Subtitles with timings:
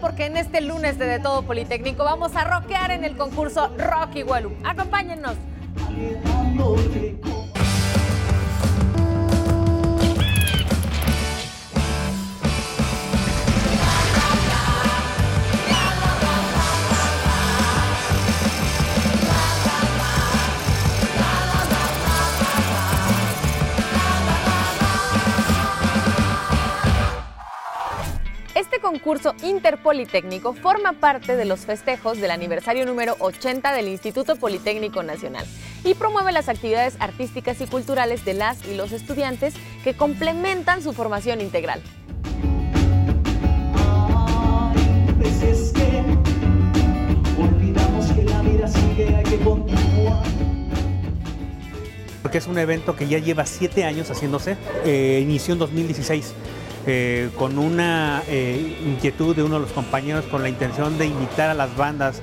[0.00, 4.22] Porque en este lunes de De Todo Politécnico vamos a rockear en el concurso Rocky
[4.22, 4.52] Welu.
[4.64, 5.36] Acompáñennos.
[28.84, 35.46] Concurso interpolitécnico forma parte de los festejos del aniversario número 80 del Instituto Politécnico Nacional
[35.84, 40.92] y promueve las actividades artísticas y culturales de las y los estudiantes que complementan su
[40.92, 41.80] formación integral.
[45.18, 45.42] Pues
[52.22, 56.34] porque es un evento que ya lleva siete años haciéndose, eh, inició en 2016.
[57.36, 61.54] Con una eh, inquietud de uno de los compañeros con la intención de invitar a
[61.54, 62.20] las bandas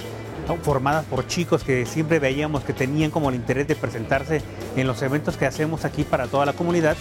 [0.63, 4.41] formadas por chicos que siempre veíamos que tenían como el interés de presentarse
[4.75, 6.97] en los eventos que hacemos aquí para toda la comunidad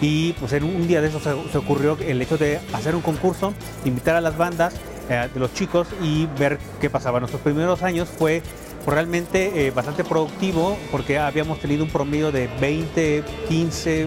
[0.00, 3.54] y pues en un día de eso se, ocurrió el hecho de hacer un concurso,
[3.84, 4.74] invitar a las bandas
[5.08, 7.20] eh, de los chicos y ver qué pasaba.
[7.20, 8.42] Nuestros primeros años fue
[8.84, 14.06] pues, realmente eh, bastante productivo porque habíamos tenido un promedio de 20, 15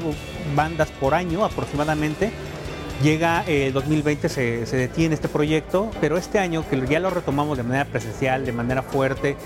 [0.55, 2.31] bandas por año aproximadamente.
[3.03, 7.55] Llega el 2020, se, se detiene este proyecto, pero este año que ya lo retomamos
[7.55, 9.37] de manera presencial, de manera fuerte,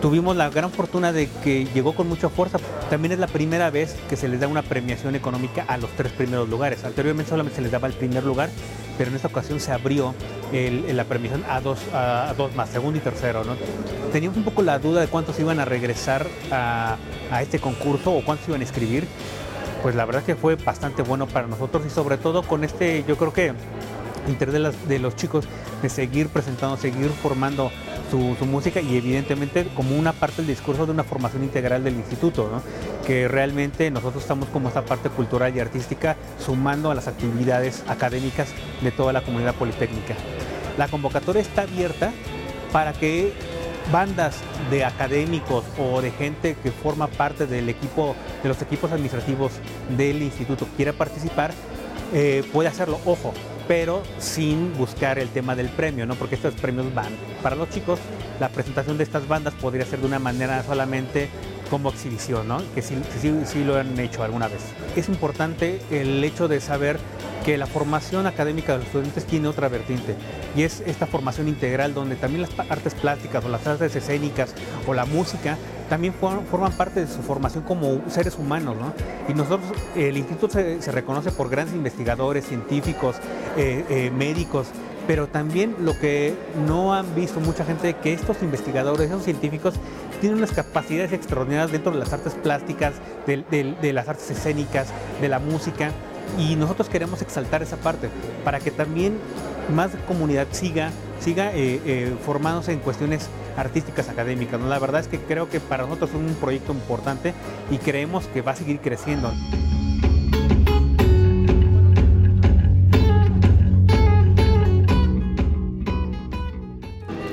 [0.00, 2.58] tuvimos la gran fortuna de que llegó con mucha fuerza.
[2.90, 6.12] También es la primera vez que se les da una premiación económica a los tres
[6.12, 6.84] primeros lugares.
[6.84, 8.48] Anteriormente solamente se les daba el primer lugar,
[8.96, 10.14] pero en esta ocasión se abrió
[10.52, 13.42] la premiación a dos, a, dos más, segundo y tercero.
[14.12, 16.96] Teníamos un poco la duda de cuántos iban a regresar a
[17.40, 19.08] este concurso o cuántos iban a escribir.
[19.84, 23.18] Pues la verdad que fue bastante bueno para nosotros y sobre todo con este, yo
[23.18, 23.52] creo que
[24.26, 24.54] interés
[24.88, 25.46] de, los chicos
[25.82, 27.70] de seguir presentando, seguir formando
[28.10, 32.48] su, música y evidentemente como una parte del discurso de una formación integral del instituto,
[33.06, 38.48] que realmente nosotros estamos como esta parte cultural y artística sumando a las actividades académicas
[38.80, 40.14] de toda la comunidad politécnica.
[40.78, 42.10] La convocatoria está abierta
[42.72, 43.34] para que
[43.92, 44.36] bandas
[44.70, 49.52] de académicos o de gente que forma parte del equipo, de los equipos administrativos
[49.96, 51.52] del instituto quiera participar,
[52.12, 53.32] eh, puede hacerlo, ojo,
[53.66, 56.14] pero sin buscar el tema del premio, ¿no?
[56.14, 57.12] Porque estos premios van
[57.42, 57.98] para los chicos.
[58.40, 61.28] La presentación de estas bandas podría ser de una manera solamente
[61.70, 62.62] como exhibición, ¿no?
[62.74, 64.60] Que sí, sí, sí lo han hecho alguna vez.
[64.96, 66.98] Es importante el hecho de saber
[67.44, 70.14] que la formación académica de los estudiantes tiene otra vertiente
[70.56, 74.54] y es esta formación integral donde también las artes plásticas o las artes escénicas
[74.86, 78.76] o la música también for- forman parte de su formación como seres humanos.
[78.76, 78.94] ¿no?
[79.28, 83.16] Y nosotros, el instituto se, reconoce por grandes investigadores, científicos,
[83.58, 84.68] eh, eh, médicos,
[85.06, 86.34] pero también lo que
[86.66, 89.74] no han visto mucha gente, que estos investigadores, esos científicos,
[90.22, 92.94] tienen unas capacidades extraordinarias dentro de las artes plásticas,
[93.26, 94.88] de las artes escénicas,
[95.20, 95.90] de la música,
[96.38, 98.08] y nosotros queremos exaltar esa parte
[98.44, 99.18] para que también
[99.72, 100.90] más comunidad siga,
[101.20, 104.60] siga eh, eh, formándose en cuestiones artísticas académicas.
[104.60, 104.68] ¿no?
[104.68, 107.34] La verdad es que creo que para nosotros es un proyecto importante
[107.70, 109.32] y creemos que va a seguir creciendo.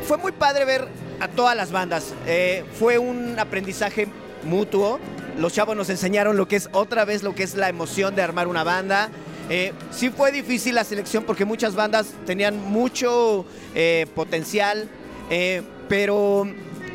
[0.03, 0.87] Fue muy padre ver
[1.21, 2.13] a todas las bandas.
[2.27, 4.07] Eh, fue un aprendizaje
[4.43, 4.99] mutuo.
[5.37, 8.21] Los chavos nos enseñaron lo que es otra vez lo que es la emoción de
[8.21, 9.09] armar una banda.
[9.49, 14.87] Eh, sí fue difícil la selección porque muchas bandas tenían mucho eh, potencial,
[15.29, 16.47] eh, pero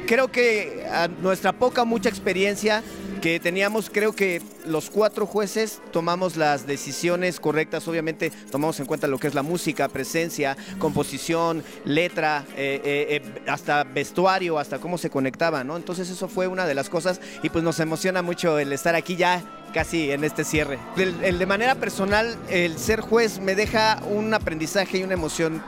[0.06, 2.82] creo que a nuestra poca mucha experiencia
[3.20, 9.08] que teníamos, creo que los cuatro jueces tomamos las decisiones correctas, obviamente tomamos en cuenta
[9.08, 14.98] lo que es la música, presencia, composición, letra, eh, eh, eh, hasta vestuario, hasta cómo
[14.98, 15.76] se conectaba, ¿no?
[15.76, 19.16] Entonces eso fue una de las cosas y pues nos emociona mucho el estar aquí
[19.16, 20.78] ya casi en este cierre.
[20.96, 25.62] El- de manera personal, el ser juez me deja un aprendizaje y una emoción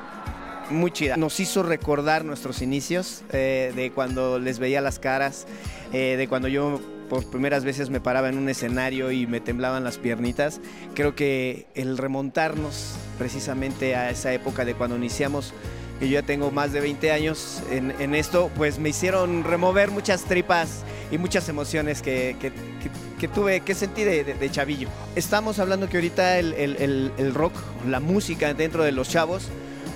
[0.71, 1.17] muy chida.
[1.17, 5.47] Nos hizo recordar nuestros inicios, eh, de cuando les veía las caras,
[5.93, 9.83] eh, de cuando yo por primeras veces me paraba en un escenario y me temblaban
[9.83, 10.61] las piernitas.
[10.95, 15.55] Creo que el remontarnos precisamente a esa época de cuando iniciamos,
[15.99, 19.91] que yo ya tengo más de 20 años en, en esto, pues me hicieron remover
[19.91, 24.51] muchas tripas y muchas emociones que, que- que- que tuve, que sentí de, de- de
[24.51, 24.89] chavillo.
[25.17, 27.55] Estamos hablando que ahorita el, el- el- el rock,
[27.89, 29.49] la música dentro de los chavos,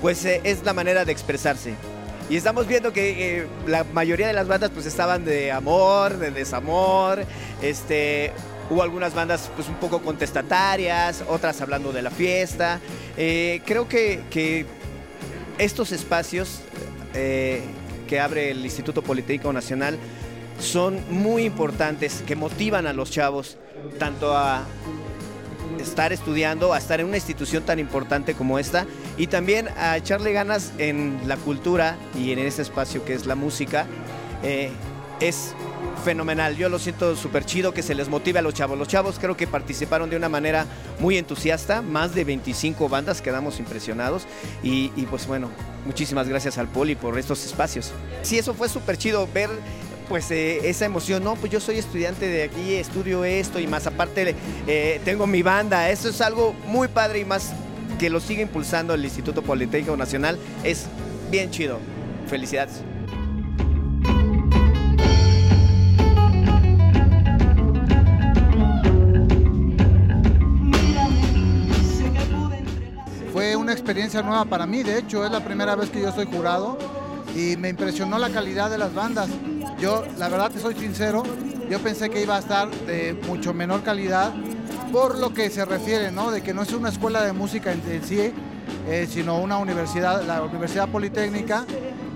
[0.02, 1.74] pues eh, es la manera de expresarse.
[2.28, 6.30] Y estamos viendo que eh, la mayoría de las bandas pues estaban de amor, de
[6.32, 7.24] desamor,
[7.62, 8.32] este,
[8.68, 12.80] hubo algunas bandas pues un poco contestatarias, otras hablando de la fiesta.
[13.16, 14.66] Eh, creo que, que
[15.58, 16.60] estos espacios
[17.12, 19.98] que abre el Instituto Politécnico Nacional
[20.58, 23.58] son muy importantes, que motivan a los chavos
[23.98, 24.64] tanto a
[25.78, 28.86] estar estudiando, a estar en una institución tan importante como esta
[29.16, 33.34] y también a echarle ganas en la cultura y en ese espacio que es la
[33.34, 33.86] música.
[34.42, 34.70] Eh,
[35.20, 35.54] es
[36.04, 38.76] fenomenal, yo lo siento súper chido que se les motive a los chavos.
[38.76, 40.66] Los chavos creo que participaron de una manera
[40.98, 44.26] muy entusiasta, más de 25 bandas, quedamos impresionados
[44.62, 45.48] y, pues bueno,
[45.86, 47.92] muchísimas gracias al Poli por estos espacios.
[48.22, 49.50] Sí, eso fue súper chido ver
[50.08, 53.86] pues eh, esa emoción, no, pues yo soy estudiante de aquí, estudio esto y más
[53.86, 54.34] aparte
[54.66, 57.54] eh, tengo mi banda, eso es algo muy padre y más
[58.02, 60.88] que lo sigue impulsando el Instituto Politécnico Nacional, es
[61.30, 61.78] bien chido.
[62.26, 62.82] Felicidades.
[73.32, 76.26] Fue una experiencia nueva para mí, de hecho es la primera vez que yo soy
[76.26, 76.76] jurado
[77.36, 79.28] y me impresionó la calidad de las bandas.
[79.78, 81.22] Yo, la verdad te soy sincero,
[81.70, 84.32] yo pensé que iba a estar de mucho menor calidad
[84.92, 86.30] por lo que se refiere, ¿no?
[86.30, 88.32] De que no es una escuela de música en, sí,
[88.88, 91.64] eh, sino una universidad, la Universidad Politécnica,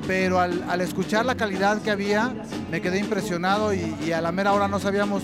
[0.07, 2.35] pero al, escuchar la calidad que había,
[2.71, 5.23] me quedé impresionado y, a la mera hora no sabíamos,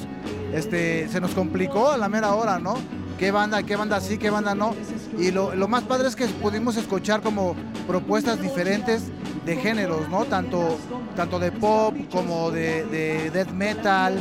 [0.55, 2.75] este, se nos complicó a la mera hora, ¿no?
[3.19, 4.75] ¿Qué banda, qué banda sí, qué banda no?
[5.19, 7.55] Y lo, más padre es que pudimos escuchar como
[7.87, 9.05] propuestas diferentes
[9.45, 10.25] de géneros, ¿no?
[10.25, 10.79] Tanto,
[11.15, 14.15] tanto de pop como de, death metal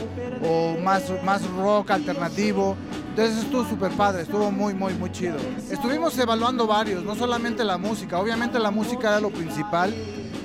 [0.43, 2.75] o más, más rock alternativo.
[3.11, 5.35] Entonces estuvo súper padre, estuvo muy, muy, muy chido.
[5.69, 9.93] Estuvimos evaluando varios, no solamente la música, obviamente la música era lo principal,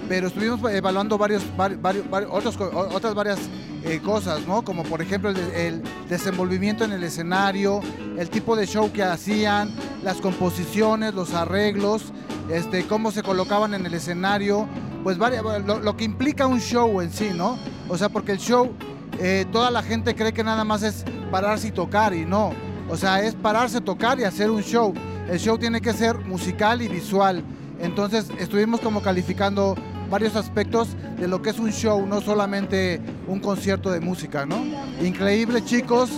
[0.09, 3.39] pero estuvimos evaluando varios, varios, otros, otras varias
[3.85, 4.63] eh, cosas, ¿no?
[4.63, 7.81] Como por ejemplo el, desenvolvimiento en el escenario,
[8.19, 9.71] el tipo de show que hacían,
[10.03, 12.13] las composiciones, los arreglos,
[12.51, 14.67] este, cómo se colocaban en el escenario,
[15.05, 17.61] pues lo, que implica un show en sí, ¿no?
[17.89, 18.73] O sea, porque el show,
[19.19, 22.53] eh, toda la gente cree que nada más es pararse y tocar y no.
[22.89, 24.95] O sea, es pararse, tocar y hacer un show.
[25.29, 27.43] El show tiene que ser musical y visual.
[27.81, 29.75] Entonces estuvimos como calificando
[30.11, 34.65] varios aspectos de lo que es un show, no solamente un concierto de música, ¿no?
[35.03, 36.11] Increíble chicos,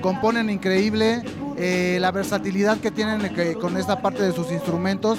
[0.00, 1.22] componen increíble,
[1.56, 5.18] eh, la versatilidad que tienen eh, con esta parte de sus instrumentos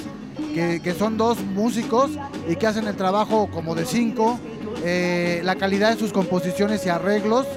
[0.56, 2.12] que, son dos músicos
[2.48, 4.40] y que hacen el trabajo como de cinco,
[4.88, 7.48] eh, la calidad de sus composiciones y arreglos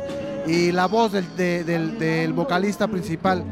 [0.47, 3.45] y la voz del, vocalista principal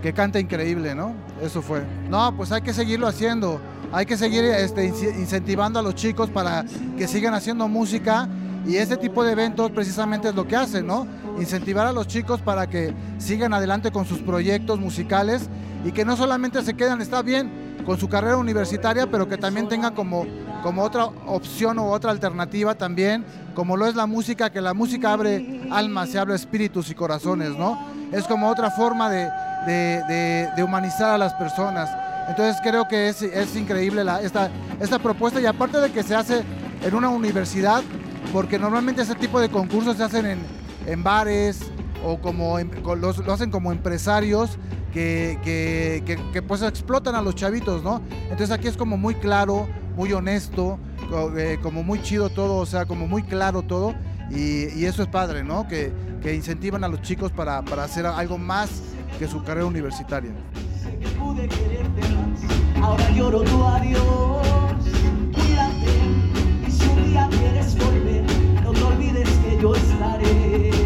[0.00, 1.12] que canta increíble, ¿no?
[1.42, 1.82] Eso fue.
[2.08, 6.64] No, pues hay que seguirlo haciendo, hay que seguir este, incentivando a los chicos para
[6.96, 8.28] que sigan haciendo música
[8.64, 11.08] y ese tipo de eventos precisamente es lo que hacen, ¿no?
[11.40, 15.48] Incentivar a los chicos para que sigan adelante con sus proyectos musicales
[15.84, 17.50] y que no solamente se quedan, está bien,
[17.84, 20.26] con su carrera universitaria, pero que también tenga como,
[20.66, 23.24] como otra opción o otra alternativa también,
[23.54, 27.50] como lo es la música, que la música abre almas, se abre espíritus y corazones,
[27.50, 27.78] ¿no?
[28.10, 31.88] Es como otra forma de, humanizar a las personas.
[32.28, 36.16] Entonces creo que es, es increíble la, esta, esta propuesta y aparte de que se
[36.16, 36.42] hace
[36.82, 37.84] en una universidad,
[38.32, 40.40] porque normalmente ese tipo de concursos se hacen en,
[40.84, 41.60] en bares
[42.04, 44.58] o como lo hacen como empresarios
[44.92, 48.00] que, pues explotan a los chavitos, ¿no?
[48.22, 50.78] Entonces aquí es como muy claro, muy honesto,
[51.36, 53.94] eh, como muy chido todo, o sea, como muy claro todo.
[54.30, 55.66] Y, eso es padre, ¿no?
[55.66, 55.92] Que,
[56.34, 58.82] incentivan a los chicos para, hacer algo más
[59.18, 60.32] que su carrera universitaria.
[62.82, 64.46] Ahora lloro tu adiós.
[66.66, 68.24] y si un día quieres volver,
[68.64, 70.76] no te olvides que yo estaré.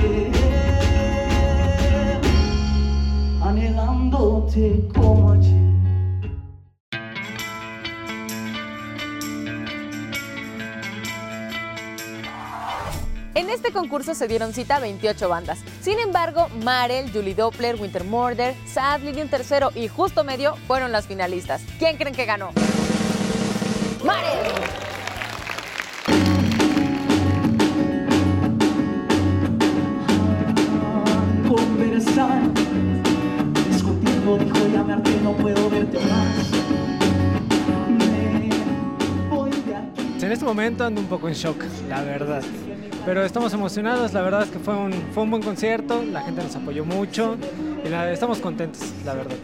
[13.40, 15.60] En este concurso se dieron cita 28 bandas.
[15.80, 21.06] Sin embargo, Marel, Julie Doppler, Winter Murder, Sad, un tercero y Justo Medio fueron las
[21.06, 21.62] finalistas.
[21.78, 22.50] ¿Quién creen que ganó?
[24.04, 24.40] ¡Marel!
[40.22, 42.42] En este momento ando un poco en shock, la verdad.
[43.04, 46.42] Pero estamos emocionados, la verdad es que fue un, fue un buen concierto, la gente
[46.42, 47.36] nos apoyó mucho
[47.84, 49.36] y estamos contentos, la verdad.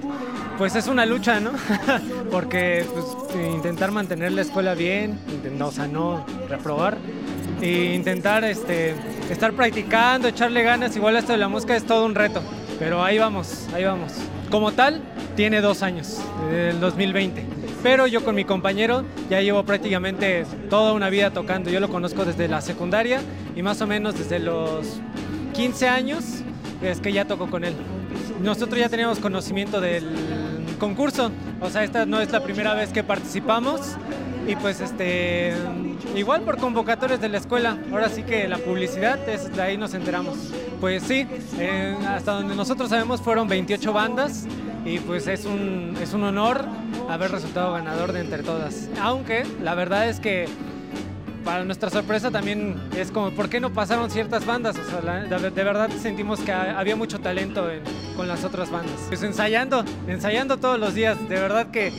[0.58, 1.52] Pues es una lucha, ¿no?
[2.30, 5.18] Porque pues, intentar mantener la escuela bien,
[5.60, 6.98] o sea, no reprobar,
[7.60, 8.94] e intentar este,
[9.30, 12.42] estar practicando, echarle ganas, igual esto de la música es todo un reto,
[12.78, 14.12] pero ahí vamos, ahí vamos.
[14.50, 15.00] Como tal,
[15.34, 16.18] tiene dos años,
[16.52, 17.55] el 2020.
[17.82, 21.70] Pero yo con mi compañero ya llevo prácticamente toda una vida tocando.
[21.70, 23.20] Yo lo conozco desde la secundaria
[23.54, 25.00] y más o menos desde los
[25.54, 26.24] 15 años
[26.82, 27.74] es que ya toco con él.
[28.42, 30.04] Nosotros ya teníamos conocimiento del
[30.78, 31.30] concurso,
[31.60, 33.96] o sea, esta no es la primera vez que participamos
[34.46, 35.54] y pues este
[36.14, 39.92] igual por convocatorias de la escuela ahora sí que la publicidad es de ahí nos
[39.92, 40.38] enteramos
[40.80, 41.26] pues sí
[41.58, 44.46] eh, hasta donde nosotros sabemos fueron 28 bandas
[44.86, 46.64] y pues es un, es un honor
[47.10, 50.46] haber resultado ganador de entre todas aunque la verdad es que
[51.44, 54.76] para nuestra sorpresa también es como, ¿por qué no pasaron ciertas bandas?
[54.78, 57.82] O sea, la- de, de verdad sentimos que ha- había mucho talento en-
[58.16, 58.96] con las otras bandas.
[59.06, 61.16] Pues ensayando, ensayando todos los días.
[61.28, 61.92] De verdad que,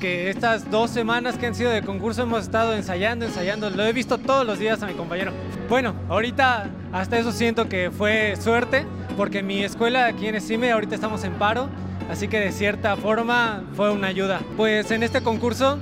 [0.00, 3.70] que estas dos semanas que han sido de concurso hemos estado ensayando, ensayando.
[3.70, 5.30] Lo he visto todos los días a mi compañero.
[5.68, 8.84] Bueno, ahorita hasta eso siento que fue suerte,
[9.16, 11.68] porque mi escuela aquí en Esime ahorita estamos en paro.
[12.10, 14.40] Así que de cierta forma fue una ayuda.
[14.56, 15.78] Pues en este concurso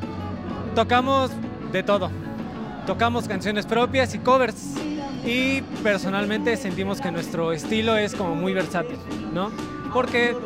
[0.74, 1.30] tocamos
[1.72, 2.10] de todo
[2.86, 4.74] tocamos canciones propias y covers.
[5.24, 8.96] Y personalmente sentimos que nuestro estilo es como muy versátil,
[9.34, 9.50] ¿no?
[9.92, 10.36] Porque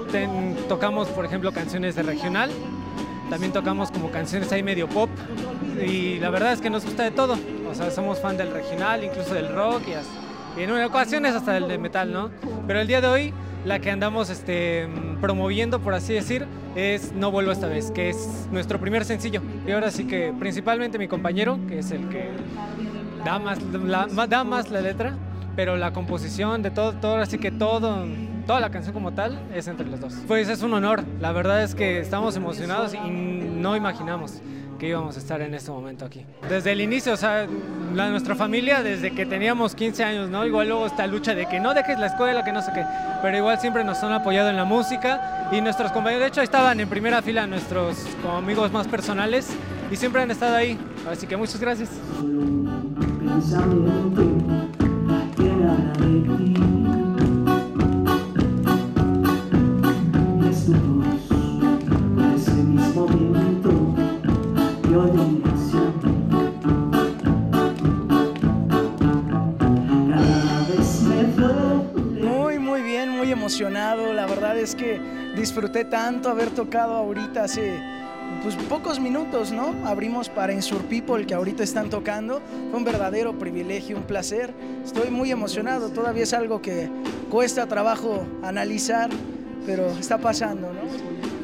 [0.68, 2.50] tocamos, por ejemplo, canciones de regional,
[3.28, 5.10] también tocamos como canciones ahí medio pop,
[5.86, 7.36] y la verdad es que nos gusta de todo.
[7.70, 11.52] O sea, somos fan del regional, incluso del rock, y, hasta- y en ocasiones hasta
[11.52, 12.30] del de metal, ¿no?
[12.66, 14.88] Pero el día de hoy, la que andamos este,
[15.20, 19.42] promoviendo, por así decir, es No Vuelvo esta vez, que es nuestro primer sencillo.
[19.66, 22.30] Y ahora sí que principalmente mi compañero, que es el que
[23.24, 25.14] da más la, da más la letra,
[25.56, 28.06] pero la composición de todo, todo así que todo,
[28.46, 30.16] toda la canción como tal es entre los dos.
[30.26, 34.40] Pues es un honor, la verdad es que estamos emocionados y no imaginamos
[34.80, 36.24] que íbamos a estar en este momento aquí.
[36.48, 37.46] Desde el inicio, o sea,
[37.92, 40.46] nuestra familia, desde que teníamos 15 años, ¿no?
[40.46, 42.84] Igual luego esta lucha de que no dejes la escuela, que no sé qué,
[43.20, 46.80] pero igual siempre nos han apoyado en la música y nuestros compañeros, de hecho, estaban
[46.80, 49.50] en primera fila nuestros amigos más personales
[49.90, 50.78] y siempre han estado ahí,
[51.10, 51.90] así que muchas gracias.
[62.90, 63.39] pensamiento
[74.60, 75.00] es que
[75.36, 77.80] disfruté tanto haber tocado ahorita hace
[78.42, 79.74] pues, pocos minutos, ¿no?
[79.86, 82.40] Abrimos para Insur People que ahorita están tocando.
[82.70, 84.52] Fue un verdadero privilegio, un placer.
[84.84, 85.90] Estoy muy emocionado.
[85.90, 86.90] Todavía es algo que
[87.30, 89.10] cuesta trabajo analizar,
[89.66, 90.80] pero está pasando, ¿no?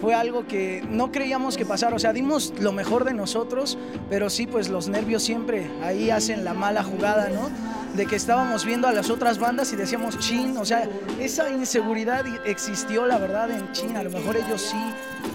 [0.01, 3.79] Fue algo que no creíamos que pasara, o sea, dimos lo mejor de nosotros,
[4.11, 7.49] pero sí, pues los nervios siempre ahí hacen la mala jugada, ¿no?
[7.97, 10.89] De que estábamos viendo a las otras bandas y decíamos chin, o sea,
[11.19, 14.01] esa inseguridad existió, la verdad, en China.
[14.01, 14.77] A lo mejor ellos sí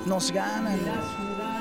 [0.06, 0.80] nos ganan,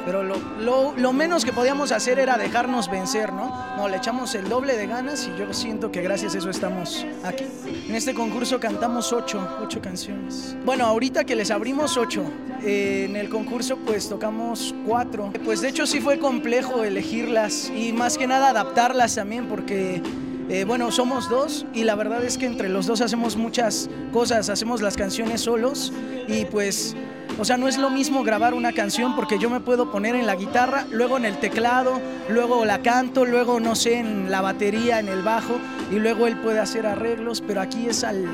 [0.04, 3.76] pero lo, lo- lo menos que podíamos hacer era dejarnos vencer, ¿no?
[3.76, 7.06] No, le echamos el doble de ganas y yo siento que gracias a eso estamos
[7.24, 7.44] aquí.
[7.88, 10.56] En este concurso cantamos ocho, ocho canciones.
[10.64, 12.24] Bueno, ahorita que les abrimos ocho,
[12.62, 15.32] eh, en el concurso pues tocamos cuatro.
[15.44, 20.02] Pues de hecho sí fue complejo elegirlas y más que nada adaptarlas también porque...
[20.50, 24.48] Eh, bueno, somos dos y la verdad es que entre los dos hacemos muchas cosas,
[24.48, 25.92] hacemos las canciones solos
[26.26, 26.96] y pues,
[27.38, 30.26] o sea, no es lo mismo grabar una canción porque yo me puedo poner en
[30.26, 34.98] la guitarra, luego en el teclado, luego la canto, luego no sé, en la batería,
[34.98, 35.54] en el bajo
[35.92, 38.26] y luego él puede hacer arreglos, pero aquí es al,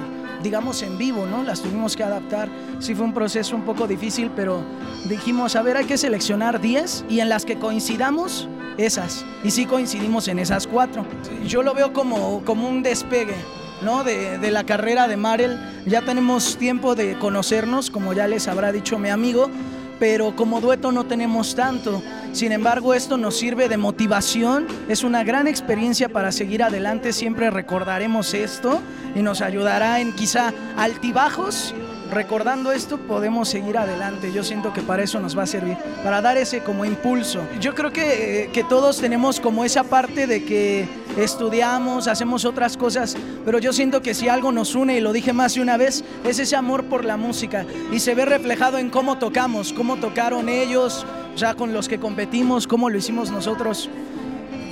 [0.43, 1.43] digamos, en vivo, ¿no?
[1.43, 2.49] Las tuvimos que adaptar.
[2.79, 4.63] Sí fue un proceso un poco difícil, pero
[5.07, 9.25] dijimos, a ver, hay que seleccionar 10 y en las que coincidamos, esas.
[9.45, 11.05] Y sí coincidimos en esas cuatro.
[11.47, 13.37] Yo lo veo como, como un despegue.
[13.83, 14.05] ¿no?
[14.05, 18.73] De, de la carrera de Marel, ya tenemos tiempo de conocernos, como ya les habrá
[18.73, 19.51] dicho mi amigo,
[19.99, 22.03] pero como dueto no tenemos tanto.
[22.33, 27.51] Sin embargo, esto nos sirve de motivación, es una gran experiencia para seguir adelante, siempre
[27.51, 28.81] recordaremos esto
[29.15, 31.75] y nos ayudará en quizá altibajos.
[32.11, 36.21] Recordando esto podemos seguir adelante, yo siento que para eso nos va a servir, para
[36.21, 37.43] dar ese como impulso.
[37.61, 42.77] Yo creo que, eh, que todos tenemos como esa parte de que estudiamos, hacemos otras
[42.77, 45.77] cosas, pero yo siento que si algo nos une, y lo dije más de una
[45.77, 49.97] vez, es ese amor por la música y se ve reflejado en cómo tocamos, cómo
[49.97, 51.05] tocaron ellos,
[51.37, 53.91] ya con los que competimos, cómo lo hicimos nosotros.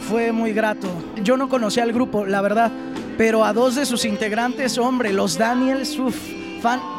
[0.09, 0.89] Fue muy grato.
[1.23, 2.71] Yo no conocía al grupo, la verdad,
[3.19, 6.17] pero a dos de sus integrantes, hombre, los Daniels, uff,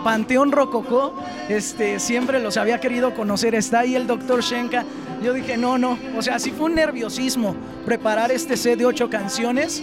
[0.04, 1.16] Panteón Rococó,
[1.50, 3.56] este, siempre los había querido conocer.
[3.56, 4.86] Está ahí el doctor Shenka.
[5.24, 7.56] Yo dije, no, no, o sea, sí fue un nerviosismo
[7.86, 9.82] preparar este set de ocho canciones.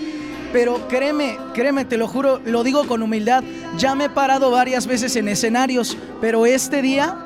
[0.53, 3.43] Pero créeme, créeme, te lo juro, lo digo con humildad,
[3.79, 7.17] ya me he parado varias veces en escenarios, pero este día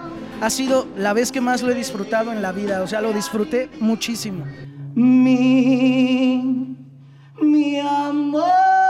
[0.40, 3.12] ha sido la vez que más lo he disfrutado en la vida, o sea, lo
[3.12, 4.44] disfruté muchísimo.
[4.94, 6.76] Mi,
[7.42, 8.85] mi amor.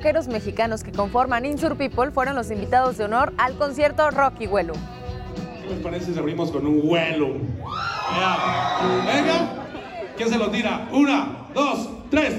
[0.00, 4.72] Rockeros mexicanos que conforman Insur People fueron los invitados de honor al concierto Rocky Huelu.
[4.72, 7.36] ¿Qué les parece si abrimos con un vuelo?
[8.18, 8.78] Ya.
[9.04, 9.66] Venga,
[10.16, 10.88] ¿quién se lo tira?
[10.90, 12.34] Una, dos, tres.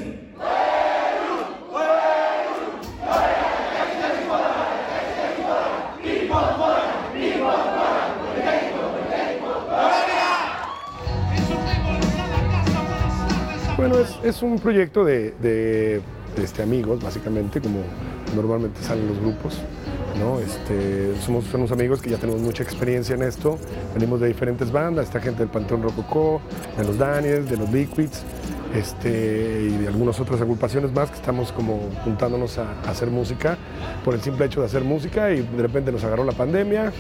[13.77, 16.01] Bueno, es, es un proyecto de, de,
[16.37, 17.79] este, amigos, básicamente, como
[18.35, 19.57] normalmente salen los grupos.
[20.19, 20.39] ¿no?
[20.39, 23.57] Este, somos unos amigos que ya tenemos mucha experiencia en esto.
[23.93, 26.41] Venimos de diferentes bandas, esta gente del Panteón Rococó,
[26.77, 28.23] de los Daniels, de los Liquids,
[28.75, 33.57] este, y de algunas otras agrupaciones más que estamos como juntándonos a, a hacer música
[34.05, 36.91] por el simple hecho de hacer música y de repente nos agarró la pandemia.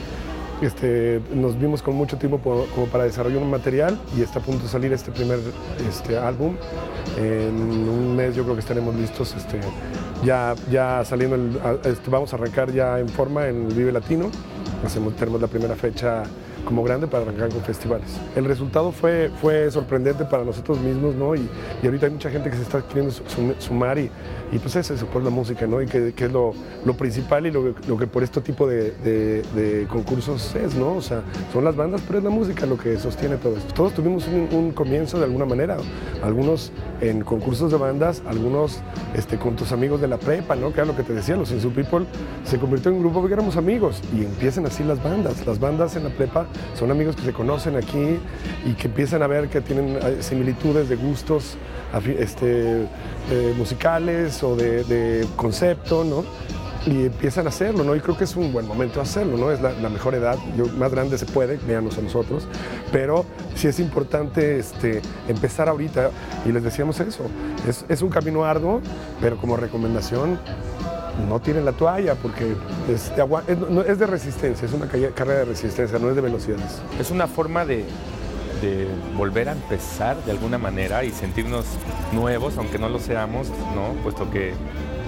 [0.61, 4.63] Este, nos vimos con mucho tiempo como para desarrollar un material y está a punto
[4.63, 5.39] de salir este primer
[5.89, 6.55] este, álbum.
[7.17, 9.59] En un mes yo creo que estaremos listos, este,
[10.23, 14.29] ya, ya saliendo, este, vamos a arrancar ya en forma en Vive Latino.
[14.85, 16.23] Hacemos, tenemos la primera fecha
[16.65, 18.07] como grande para arrancar con festivales.
[18.35, 21.35] El resultado fue, fue sorprendente para nosotros mismos, ¿no?
[21.35, 21.47] Y,
[21.81, 24.09] y ahorita hay mucha gente que se está queriendo su- sum- sumar y,
[24.51, 25.81] y pues es eso, pues la música, ¿no?
[25.81, 26.53] Y que, que es lo,
[26.85, 30.93] lo principal y lo, que- lo que por este tipo de, de- concursos es, ¿no?
[30.95, 33.73] O sea, son las bandas, pero es la música lo que sostiene todo esto.
[33.73, 35.77] Todos tuvimos un, comienzo de alguna manera,
[36.23, 38.79] algunos en concursos de bandas, algunos
[39.15, 40.69] este, con tus amigos de la prepa, ¿no?
[40.71, 42.05] Que era lo que te decía, los Insu People
[42.45, 45.45] se convirtió en un grupo porque éramos amigos y empiezan así las bandas.
[45.45, 48.19] Las bandas en la prepa son amigos que se conocen aquí
[48.65, 51.57] y que empiezan a ver que tienen eh, similitudes de gustos
[52.17, 56.23] este, eh, musicales o de, de concepto, ¿no?
[56.85, 57.95] Y empiezan a hacerlo, ¿no?
[57.95, 59.51] Y creo que es un buen momento hacerlo, ¿no?
[59.51, 62.47] Es la, la mejor edad, yo, más grande se puede, véanos a nosotros,
[62.91, 66.09] pero sí es importante este, empezar ahorita
[66.45, 67.25] y les decíamos eso,
[67.67, 68.81] es, es un camino arduo,
[69.19, 70.39] pero como recomendación
[71.27, 72.55] no tiren la toalla porque
[72.89, 76.15] es de, agua- es- no- es de resistencia, es una carrera de resistencia, no es
[76.15, 76.81] de velocidades.
[76.99, 77.85] Es una forma de,
[79.17, 81.65] volver a empezar de alguna manera y sentirnos
[82.11, 83.99] nuevos, aunque no lo seamos, ¿no?
[84.03, 84.53] Puesto que,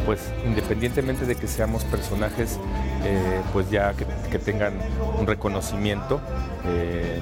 [0.07, 2.57] pues, independientemente de que seamos personajes,
[3.05, 4.73] eh, pues ya que, que tengan
[5.19, 6.19] un reconocimiento,
[6.65, 7.21] eh,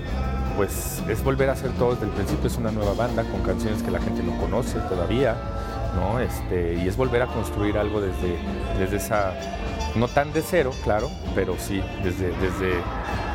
[0.55, 3.83] pues es volver a hacer todo desde el principio, es una nueva banda con canciones
[3.83, 5.35] que la gente no conoce todavía,
[5.95, 6.19] ¿no?
[6.19, 8.37] Este, y es volver a construir algo desde,
[8.79, 9.33] desde esa,
[9.95, 12.73] no tan de cero, claro, pero sí desde, desde,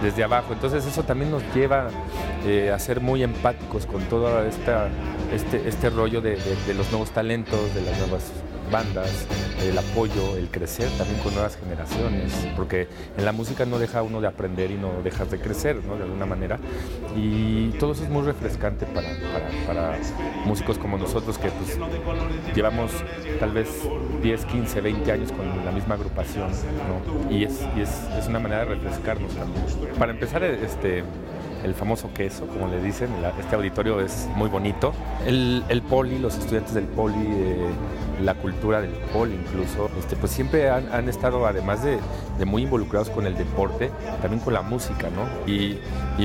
[0.02, 0.52] desde abajo.
[0.52, 1.88] Entonces eso también nos lleva
[2.44, 4.88] eh, a ser muy empáticos con todo esta,
[5.32, 6.38] este, este rollo de,
[6.76, 8.32] los nuevos talentos, de las nuevas
[8.70, 9.26] bandas,
[9.62, 14.20] el apoyo, el crecer también con nuevas generaciones, porque en la música no deja uno
[14.20, 15.76] de aprender y no dejas de crecer.
[15.82, 16.58] De alguna manera.
[17.16, 19.98] Y todo eso es muy refrescante para,
[20.44, 21.78] músicos como nosotros que pues,
[22.54, 22.92] llevamos
[23.40, 23.68] tal vez
[24.22, 26.50] 10, 15, 20 años con la misma agrupación,
[27.30, 29.64] y es, es una manera de refrescarnos también.
[29.98, 31.04] Para empezar, este,
[31.66, 34.94] el famoso queso, como le dicen, este auditorio es muy bonito.
[35.26, 37.66] El, poli, los estudiantes del poli, eh,
[38.22, 41.98] la cultura del poli incluso, este, pues siempre han, estado, además de,
[42.44, 43.90] muy involucrados con el deporte,
[44.22, 45.26] también con la música, ¿no?
[45.52, 45.78] Y,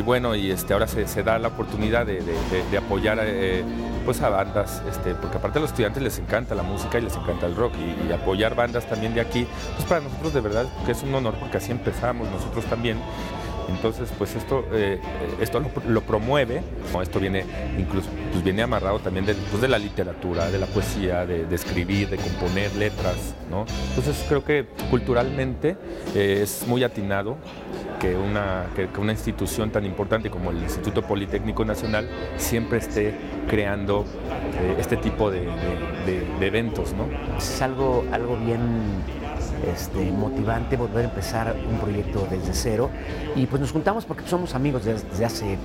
[0.03, 3.63] bueno, y este, ahora se, da la oportunidad de apoyar eh,
[4.05, 7.15] pues a bandas, este, porque aparte a los estudiantes les encanta la música y les
[7.15, 10.65] encanta el rock, y, y apoyar bandas también de aquí, pues para nosotros de verdad
[10.85, 12.97] que es un honor, porque así empezamos nosotros también.
[13.75, 14.99] Entonces, pues esto, eh,
[15.39, 16.61] esto lo, promueve,
[16.93, 17.01] ¿no?
[17.01, 17.45] esto viene
[17.77, 22.09] incluso, pues viene amarrado también de, pues de la literatura, de la poesía, de, escribir,
[22.09, 23.65] de componer letras, ¿no?
[23.89, 25.75] Entonces creo que culturalmente
[26.15, 27.37] eh, es muy atinado
[27.99, 33.13] que una, que, una institución tan importante como el Instituto Politécnico Nacional siempre esté
[33.47, 34.05] creando
[34.59, 35.47] eh, este tipo de-
[36.39, 37.05] de eventos, ¿no?
[37.37, 38.59] Es algo, algo bien
[39.65, 42.89] este, motivante volver a empezar un proyecto desde cero.
[43.35, 45.57] Y pues nos juntamos porque somos amigos desde, hace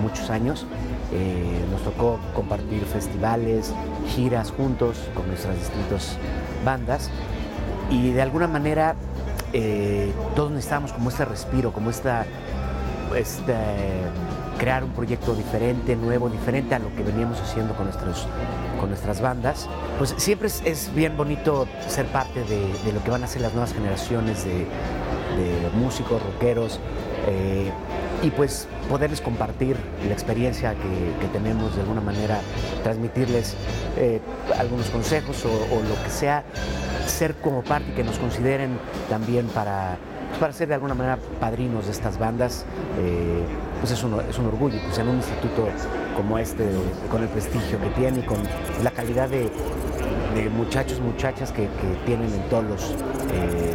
[0.00, 0.66] muchos años.
[1.12, 3.72] Eh, nos tocó compartir festivales,
[4.08, 6.16] giras juntos con nuestras distintas
[6.64, 7.10] bandas.
[7.90, 8.96] Y de alguna manera
[9.52, 12.26] eh, todos necesitábamos como este respiro, como esta,
[13.14, 13.54] este,
[14.58, 18.26] crear un proyecto diferente, nuevo, diferente a lo que veníamos haciendo con nuestros
[18.74, 19.68] con nuestras bandas.
[19.98, 23.72] Pues siempre es, bien bonito ser parte de, lo que van a ser las nuevas
[23.72, 24.66] generaciones de,
[25.76, 26.78] músicos, rockeros,
[27.26, 27.72] eh,
[28.22, 32.38] y pues poderles compartir la experiencia que, tenemos de alguna manera,
[32.84, 33.56] transmitirles
[33.96, 34.20] eh,
[34.56, 36.44] algunos consejos o, o lo que sea,
[37.06, 38.78] ser como parte y que nos consideren
[39.10, 39.98] también para,
[40.34, 42.64] pues, para ser de alguna manera padrinos de estas bandas,
[42.98, 43.44] eh,
[43.80, 45.68] pues es un, es un orgullo, pues en un instituto
[46.14, 46.64] como este,
[47.10, 48.38] con el prestigio que tiene y con
[48.82, 49.50] la calidad de,
[50.34, 51.68] de muchachos, muchachas que,
[52.06, 52.82] tienen en todos los,
[53.32, 53.74] eh,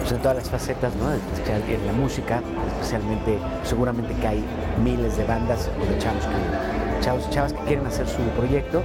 [0.00, 1.12] pues en todas las facetas, ¿no?
[1.12, 2.42] En la música,
[2.80, 4.44] especialmente, seguramente que hay
[4.82, 8.80] miles de bandas o de chavos que, chavos chavas que quieren hacer su proyecto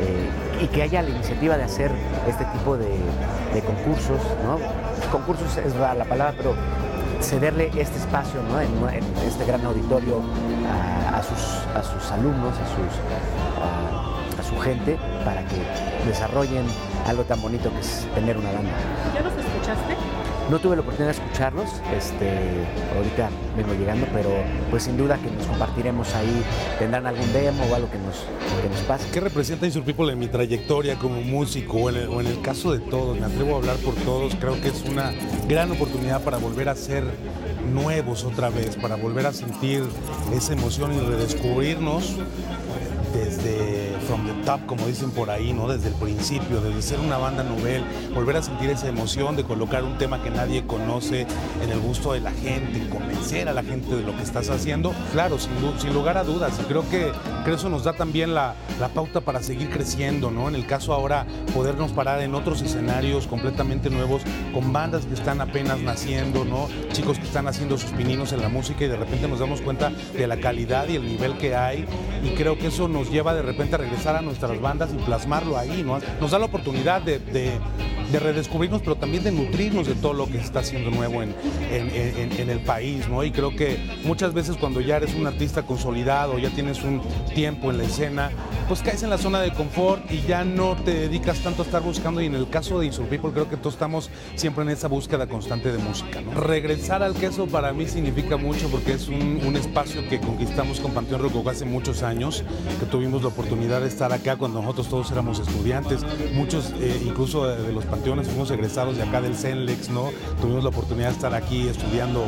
[0.00, 1.90] eh, y que haya la iniciativa de hacer
[2.28, 2.94] este tipo de,
[3.66, 4.58] concursos, ¿no?
[5.10, 6.54] Concursos es la palabra, pero
[7.20, 8.60] cederle este espacio, ¿no?
[8.60, 10.20] En, este gran auditorio
[11.28, 11.40] sus,
[11.74, 12.94] a sus alumnos, a sus
[13.62, 15.56] a- a su gente para que
[16.06, 16.64] desarrollen
[17.06, 18.72] algo tan bonito que es tener una banda.
[19.14, 19.94] ¿Ya los escuchaste?
[20.50, 22.28] No tuve la oportunidad de escucharlos, este,
[22.94, 24.28] ahorita vengo llegando, pero
[24.70, 26.44] pues sin duda que nos compartiremos ahí,
[26.78, 28.16] tendrán algún demo o algo que nos,
[28.62, 29.08] que nos pase.
[29.10, 32.42] ¿Qué representa Insur People en mi trayectoria como músico o en, el, o en el
[32.42, 33.18] caso de todos?
[33.18, 34.34] Me atrevo a hablar por todos.
[34.34, 35.12] Creo que es una
[35.48, 37.04] gran oportunidad para volver a ser
[37.72, 39.84] nuevos otra vez, para volver a sentir
[40.34, 42.16] esa emoción y redescubrirnos
[43.12, 43.73] desde
[44.04, 45.68] from the top, como dicen por ahí, ¿no?
[45.68, 47.82] Desde el principio, desde ser una banda novel,
[48.14, 51.26] volver a sentir esa emoción de colocar un tema que nadie conoce
[51.62, 54.94] en el gusto de la gente, convencer a la gente de lo que estás haciendo.
[55.12, 56.58] Claro, sin, sin lugar a dudas.
[56.60, 57.12] Y creo que,
[57.44, 60.48] que eso nos da también la, la pauta para seguir creciendo, ¿no?
[60.48, 65.40] En el caso ahora, podernos parar en otros escenarios completamente nuevos, con bandas que están
[65.40, 66.68] apenas naciendo, ¿no?
[66.92, 69.90] Chicos que están haciendo sus pininos en la música y de repente nos damos cuenta
[69.90, 71.86] de la calidad y el nivel que hay.
[72.22, 75.56] Y creo que eso nos lleva de repente a regresar a nuestras bandas y plasmarlo
[75.56, 75.98] ahí, ¿no?
[76.20, 77.58] Nos da la oportunidad de-
[78.14, 81.34] de redescubrirnos, pero también de nutrirnos de todo lo que se está haciendo nuevo en,
[81.72, 83.24] en- el país, ¿no?
[83.24, 87.00] Y creo que muchas veces cuando ya eres un artista consolidado, ya tienes un
[87.34, 88.30] tiempo en la escena,
[88.68, 91.82] pues caes en la zona de confort y ya no te dedicas tanto a estar
[91.82, 92.20] buscando.
[92.20, 95.26] Y en el caso de Insur People, creo que todos estamos siempre en esa búsqueda
[95.26, 96.20] constante de música.
[96.36, 101.22] Regresar al queso para mí significa mucho porque es un, espacio que conquistamos con Panteón
[101.22, 102.44] Rococó hace muchos años,
[102.78, 106.02] que tuvimos la oportunidad de estar acá cuando nosotros todos éramos estudiantes.
[106.34, 110.10] Muchos, eh, incluso de, de los panteones, fuimos egresados de acá del CENLEX, ¿no?
[110.40, 112.24] Tuvimos la oportunidad de estar aquí estudiando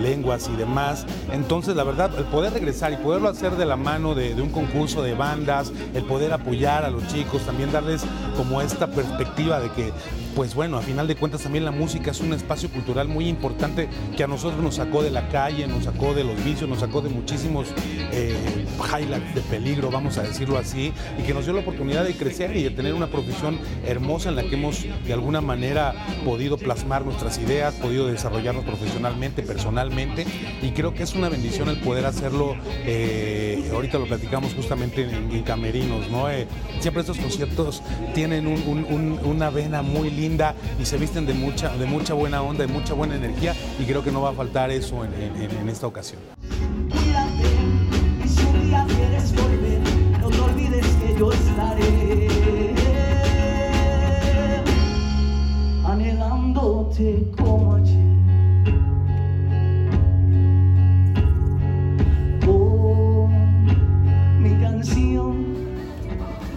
[0.00, 1.04] lenguas y demás.
[1.32, 4.50] Entonces, la verdad, el poder regresar y poderlo hacer de la mano de, de un
[4.50, 8.04] concurso de bandas, el poder apoyar a los chicos, también darles
[8.36, 9.92] como esta perspectiva de que,
[10.36, 13.88] pues bueno, a final de cuentas también la música es un espacio cultural muy importante
[14.16, 17.00] que a nosotros nos sacó de la calle, nos sacó de los vicios, nos sacó
[17.00, 17.66] de muchísimos
[18.12, 22.14] eh, highlights de peligro, vamos a decirlo así, y que nos dio la oportunidad de
[22.14, 26.56] crecer y de tener una profesión hermosa en la que hemos de alguna manera podido
[26.58, 30.26] plasmar nuestras ideas, podido desarrollarnos profesionalmente, personalmente,
[30.62, 35.42] y creo que es una bendición el poder hacerlo, eh, ahorita lo platicamos justamente en,
[35.46, 36.28] Camerinos, ¿no?
[36.28, 36.46] Eh,
[36.80, 37.82] siempre estos conciertos
[38.14, 42.14] tienen un- un- un- una vena muy linda y se visten de mucha, de mucha
[42.14, 45.68] buena onda, de mucha buena energía, y creo que no va a faltar eso en
[45.68, 46.20] esta ocasión.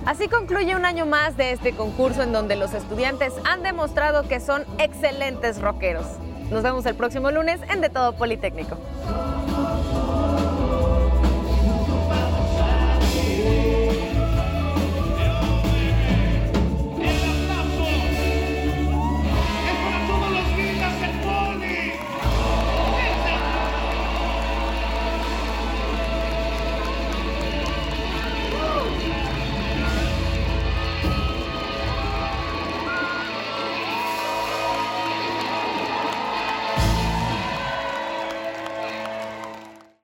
[0.09, 4.39] Así concluye un año más de este concurso en donde los estudiantes han demostrado que
[4.39, 6.07] son excelentes rockeros.
[6.49, 8.75] Nos vemos el próximo lunes en De Todo Politécnico.